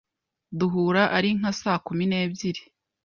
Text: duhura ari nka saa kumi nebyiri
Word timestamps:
duhura 0.59 1.03
ari 1.17 1.29
nka 1.39 1.51
saa 1.61 1.79
kumi 1.85 2.03
nebyiri 2.11 2.61